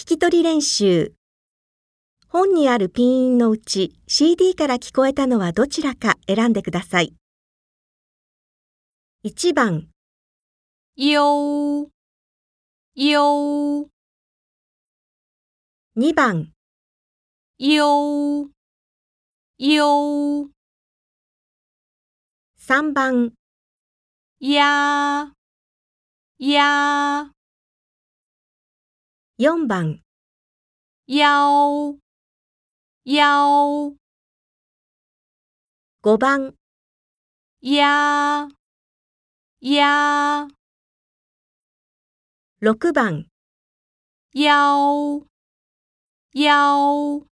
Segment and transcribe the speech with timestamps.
[0.00, 1.12] 聞き取り練習。
[2.26, 7.14] 本にあるピン音のうち CD から聞こえたのはどちらか選んでください。
[9.24, 9.88] 1番、
[10.96, 11.90] 悠
[12.94, 13.90] 悠
[15.98, 16.52] 2番、
[17.58, 18.48] 悠
[19.58, 20.50] 悠
[22.58, 23.34] 3番、
[24.40, 25.34] 呀
[26.38, 27.34] 呀
[29.40, 30.02] 4番、
[31.06, 31.96] 幺
[33.06, 33.96] 幺
[36.02, 36.54] 5番、
[37.62, 38.50] 呀
[39.60, 40.46] 呀
[42.60, 43.28] 6番、
[44.34, 45.24] 幺
[46.34, 47.29] 幺